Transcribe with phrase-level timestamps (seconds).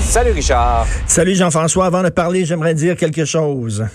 [0.00, 0.86] Salut Richard.
[1.06, 1.86] Salut Jean-François.
[1.86, 3.86] Avant de parler, j'aimerais dire quelque chose.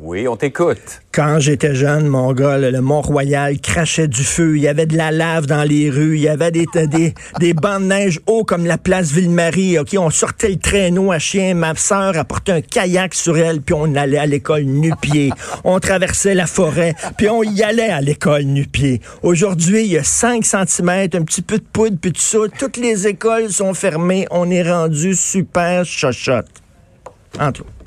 [0.00, 1.00] Oui, on t'écoute.
[1.10, 4.56] Quand j'étais jeune, mon gars, le, Mont-Royal crachait du feu.
[4.56, 6.16] Il y avait de la lave dans les rues.
[6.16, 9.76] Il y avait des, des, des bancs de neige hauts comme la place Ville-Marie.
[9.76, 11.54] OK, on sortait le traîneau à chien.
[11.54, 15.32] Ma sœur apportait un kayak sur elle, puis on allait à l'école nu-pied.
[15.64, 19.00] On traversait la forêt, puis on y allait à l'école nu-pied.
[19.24, 22.38] Aujourd'hui, il y a 5 cm, un petit peu de poudre, puis tout ça.
[22.56, 24.28] Toutes les écoles sont fermées.
[24.30, 26.46] On est rendu super chochotte.
[27.40, 27.77] Entre autres.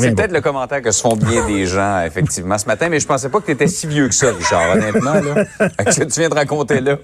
[0.00, 3.06] C'est peut-être le commentaire que se font bien des gens, effectivement, ce matin, mais je
[3.06, 5.14] pensais pas que tu étais si vieux que ça, Richard, honnêtement.
[5.14, 5.44] Là,
[5.78, 6.98] avec ce que tu viens de raconter là,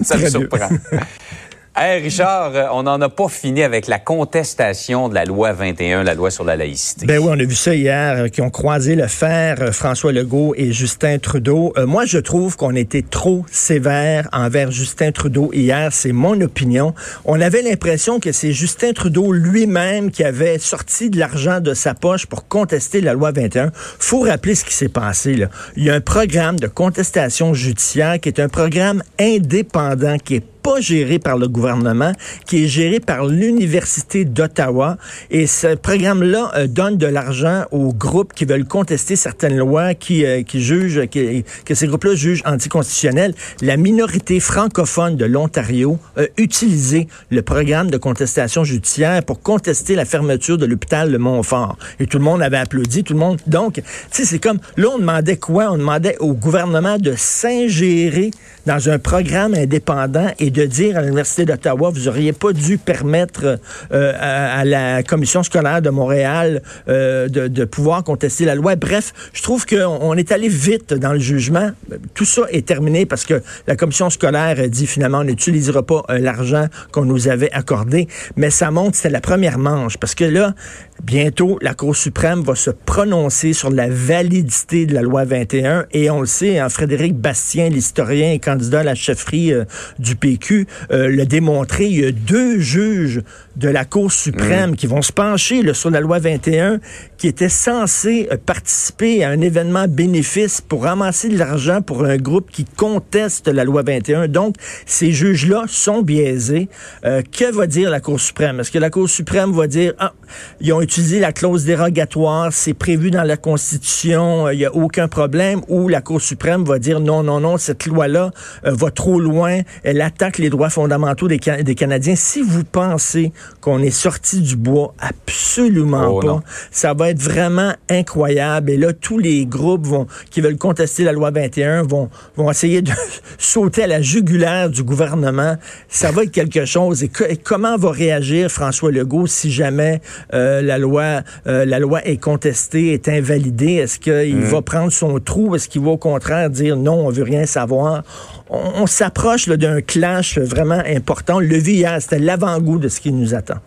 [0.00, 0.68] ça me surprend.
[1.78, 6.04] Hey Richard, euh, on n'en a pas fini avec la contestation de la loi 21,
[6.04, 7.04] la loi sur la laïcité.
[7.04, 10.10] Ben oui, on a vu ça hier, euh, qui ont croisé le fer, euh, François
[10.10, 11.74] Legault et Justin Trudeau.
[11.86, 15.92] moi, je trouve qu'on était trop sévère envers Justin Trudeau hier.
[15.92, 16.94] C'est mon opinion.
[17.26, 21.92] On avait l'impression que c'est Justin Trudeau lui-même qui avait sorti de l'argent de sa
[21.92, 23.70] poche pour contester la loi 21.
[23.74, 25.46] Faut rappeler ce qui s'est passé.
[25.76, 30.55] Il y a un programme de contestation judiciaire qui est un programme indépendant, qui est
[30.80, 32.12] géré par le gouvernement,
[32.46, 34.96] qui est géré par l'Université d'Ottawa.
[35.30, 40.24] Et ce programme-là euh, donne de l'argent aux groupes qui veulent contester certaines lois, qui,
[40.24, 43.34] euh, qui jugent, que ces groupes-là jugent anticonstitutionnels.
[43.62, 50.04] La minorité francophone de l'Ontario a utilisé le programme de contestation judiciaire pour contester la
[50.04, 51.78] fermeture de l'hôpital de Montfort.
[52.00, 53.40] Et tout le monde avait applaudi, tout le monde.
[53.46, 55.70] Donc, tu sais, c'est comme, là, on demandait quoi?
[55.70, 58.30] On demandait au gouvernement de s'ingérer
[58.66, 63.58] dans un programme indépendant et de dire à l'Université d'Ottawa, vous auriez pas dû permettre
[63.92, 68.76] euh, à, la commission scolaire de Montréal euh, de, pouvoir contester la loi.
[68.76, 71.70] Bref, je trouve qu'on on est allé vite dans le jugement.
[72.14, 76.18] Tout ça est terminé parce que la commission scolaire dit finalement on n'utilisera pas euh,
[76.18, 78.08] l'argent qu'on nous avait accordé.
[78.36, 80.54] Mais ça montre, c'est la première manche parce que là,
[81.02, 86.10] bientôt, la Cour suprême va se prononcer sur la validité de la loi 21 et
[86.10, 89.52] on le sait, hein, Frédéric Bastien, l'historien et candidat à la chefferie
[89.98, 91.86] du PQ, euh, le démontrer.
[91.86, 93.22] Il y a deux juges
[93.56, 94.76] de la Cour suprême mm.
[94.76, 96.80] qui vont se pencher sur la loi 21
[97.16, 102.16] qui était censé euh, participer à un événement bénéfice pour ramasser de l'argent pour un
[102.16, 104.28] groupe qui conteste la loi 21.
[104.28, 106.68] Donc, ces juges-là sont biaisés.
[107.04, 108.60] Euh, que va dire la Cour suprême?
[108.60, 110.12] Est-ce que la Cour suprême va dire, ah,
[110.60, 115.08] ils ont utilisé la clause dérogatoire, c'est prévu dans la Constitution, il n'y a aucun
[115.08, 118.30] problème, ou la Cour suprême va dire, non, non, non, cette loi-là
[118.64, 122.16] va trop loin, elle attaque les droits fondamentaux des, des Canadiens.
[122.16, 126.42] Si vous pensez qu'on est sorti du bois, absolument oh, pas.
[126.70, 128.70] Ça va être vraiment incroyable.
[128.70, 132.82] Et là, tous les groupes vont, qui veulent contester la loi 21 vont, vont essayer
[132.82, 132.92] de
[133.38, 135.56] sauter à la jugulaire du gouvernement.
[135.88, 137.02] Ça va être quelque chose.
[137.02, 137.10] Et,
[137.42, 140.00] comment va réagir François Legault si jamais
[140.34, 143.74] euh, la loi euh, la loi est contestée, est invalidée?
[143.74, 144.44] Est-ce qu'il mm.
[144.44, 145.54] va prendre son trou?
[145.54, 148.02] Est-ce qu'il va au contraire dire non, on veut rien savoir?
[148.48, 151.40] On, s'approche d'un clash vraiment important.
[151.40, 153.58] Le vu hier, c'était l'avant-goût de ce qui nous attend.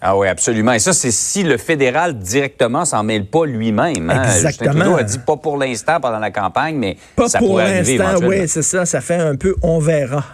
[0.00, 0.72] Ah oui, absolument.
[0.72, 4.10] Et ça, c'est si le fédéral directement s'en mêle pas lui-même.
[4.10, 4.22] Hein?
[4.24, 4.72] Exactement.
[4.72, 8.20] Justin Trudeau a dit pas pour l'instant pendant la campagne, mais pas ça pour l'instant.
[8.22, 8.84] Oui, c'est ça.
[8.86, 10.24] Ça fait un peu on verra.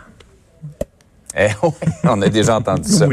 [1.36, 1.48] Eh
[2.04, 3.06] on a déjà entendu ça.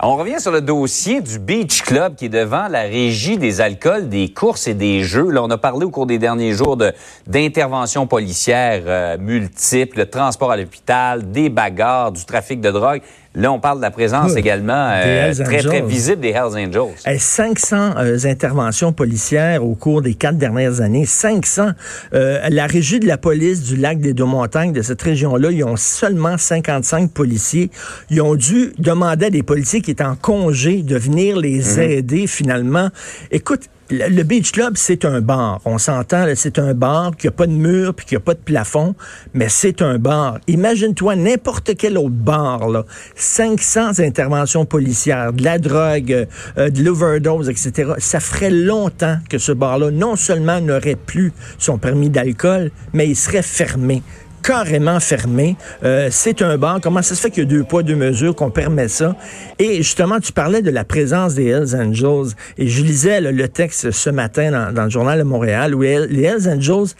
[0.00, 4.08] On revient sur le dossier du Beach Club qui est devant la régie des alcools,
[4.08, 5.28] des courses et des jeux.
[5.30, 6.92] Là, on a parlé au cours des derniers jours de
[7.26, 13.02] d'interventions policières euh, multiples, le transport à l'hôpital, des bagarres, du trafic de drogue.
[13.36, 17.18] Là, on parle de la présence également euh, très, très visible des Hells Angels.
[17.18, 21.04] 500 euh, interventions policières au cours des quatre dernières années.
[21.04, 21.70] 500.
[22.14, 25.76] Euh, la régie de la police du lac des Deux-Montagnes, de cette région-là, ils ont
[25.76, 27.70] seulement 55 policiers.
[28.08, 31.90] Ils ont dû demander à des policiers qui étaient en congé de venir les mhm.
[31.90, 32.90] aider finalement.
[33.32, 33.68] Écoute,
[33.98, 35.60] le Beach Club, c'est un bar.
[35.64, 38.38] On s'entend, c'est un bar qui n'a pas de mur puis qui n'a pas de
[38.38, 38.94] plafond,
[39.32, 40.38] mais c'est un bar.
[40.46, 42.84] Imagine-toi n'importe quel autre bar, là.
[43.14, 46.26] 500 interventions policières, de la drogue,
[46.58, 47.92] euh, de l'overdose, etc.
[47.98, 53.16] Ça ferait longtemps que ce bar-là, non seulement n'aurait plus son permis d'alcool, mais il
[53.16, 54.02] serait fermé
[54.44, 55.56] carrément fermé.
[55.82, 56.80] Euh, c'est un bar.
[56.80, 59.16] Comment ça se fait qu'il y a deux poids, deux mesures, qu'on permet ça?
[59.58, 62.34] Et justement, tu parlais de la présence des Hells Angels.
[62.58, 66.48] Et je lisais le texte ce matin dans, le journal de Montréal où les Hells
[66.48, 66.94] Angels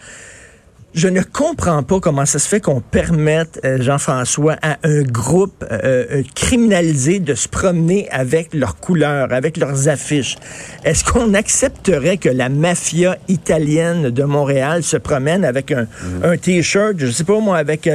[0.95, 5.65] je ne comprends pas comment ça se fait qu'on permette, euh, Jean-François, à un groupe
[5.69, 10.37] euh, euh, criminalisé de se promener avec leurs couleurs, avec leurs affiches.
[10.85, 16.37] Est-ce qu'on accepterait que la mafia italienne de Montréal se promène avec un, mhm.
[16.37, 17.89] T-shirt, je sais pas moi, avec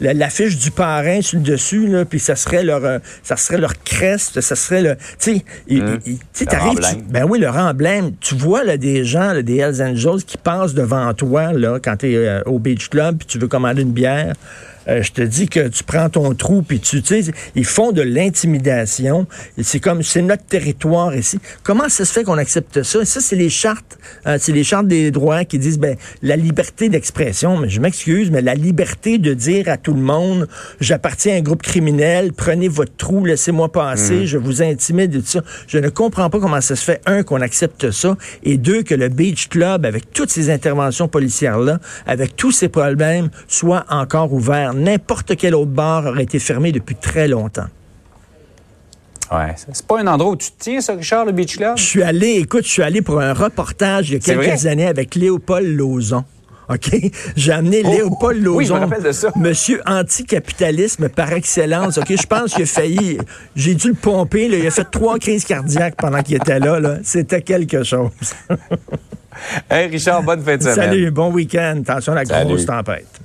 [0.00, 4.40] l'affiche du parrain sur le dessus, là, puis ça serait leur, ça serait leur crest,
[4.40, 5.98] ça serait le, tu sais, mhm.
[7.10, 8.12] ben oui, leur emblème.
[8.20, 12.12] Tu vois là des gens, des Hells Angels qui passent devant toi là quand tu
[12.12, 14.34] es euh, au Beach Club, puis tu veux commander une bière,
[14.88, 17.22] euh, je te dis que tu prends ton trou, puis tu, sais,
[17.54, 19.26] ils font de l'intimidation.
[19.62, 21.38] C'est comme, c'est notre territoire ici.
[21.62, 23.04] Comment ça se fait qu'on accepte ça?
[23.04, 26.88] ça, c'est les chartes, euh, c'est les chartes des droits qui disent, ben, la liberté
[26.88, 30.48] d'expression, mais je m'excuse, mais la liberté de dire à tout le monde,
[30.80, 34.26] j'appartiens à un groupe criminel, prenez votre trou, laissez-moi passer, mmh.
[34.26, 35.42] je vous intimide et tout ça.
[35.66, 38.94] Je ne comprends pas comment ça se fait, un, qu'on accepte ça, et deux, que
[38.94, 44.74] le Beach Club, avec toutes ces interventions policières-là, avec tous ces problèmes, soit encore ouvert
[44.76, 47.66] n'importe quel autre bar aurait été fermé depuis très longtemps.
[49.32, 51.76] Ouais, c'est pas un endroit où tu te tiens, ça, Richard, le Beach Club?
[51.76, 54.86] Je suis allé, écoute, je suis allé pour un reportage il y a quelques années
[54.86, 56.24] avec Léopold Lauzon.
[56.68, 56.96] OK?
[57.36, 58.58] J'ai amené oh, Léopold Lauzon.
[58.58, 59.30] Oui, je me rappelle de ça.
[59.36, 61.98] Monsieur anticapitalisme par excellence.
[61.98, 62.08] OK?
[62.10, 63.18] Je pense qu'il a failli.
[63.54, 64.46] J'ai dû le pomper.
[64.46, 66.80] Il a fait trois crises cardiaques pendant qu'il était là.
[66.80, 66.98] là.
[67.02, 68.10] C'était quelque chose.
[69.70, 70.74] hey, Richard, bonne fin de semaine.
[70.74, 71.82] Salut, bon week-end.
[71.86, 73.20] Attention à la grosse tempête.